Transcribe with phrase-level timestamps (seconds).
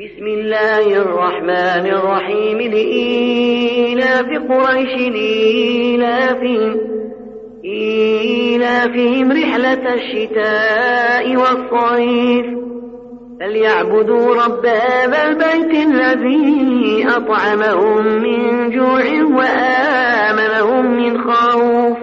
[0.00, 6.76] بسم الله الرحمن الرحيم لإيلاف قريش إيلافهم
[7.64, 12.46] إيلافهم رحلة الشتاء والصيف.
[13.40, 19.04] فليعبدوا رب هذا البيت الذي أطعمهم من جوع
[19.38, 21.98] وآمنهم من خوف.